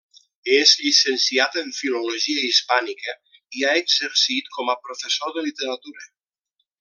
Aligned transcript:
És 0.53 0.71
llicenciat 0.85 1.57
en 1.61 1.69
filologia 1.81 2.47
hispànica, 2.47 3.15
i 3.61 3.67
ha 3.73 3.77
exercit 3.85 4.49
com 4.59 4.73
a 4.75 4.81
professor 4.89 5.35
de 5.37 5.45
literatura. 5.51 6.09